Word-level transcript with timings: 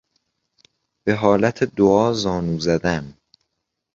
به 1.05 1.15
حالت 1.15 1.63
دعا 1.63 2.13
زانو 2.13 2.59
زدن 2.59 3.17